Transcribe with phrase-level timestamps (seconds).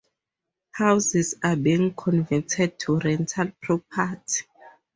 [0.71, 4.41] Houses are being converted to rental property.